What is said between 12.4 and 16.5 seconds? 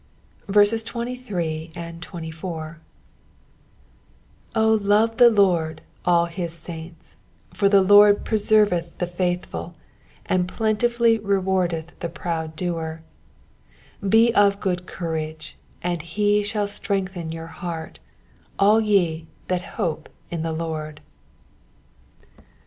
doer. 24 Be of good courage, and he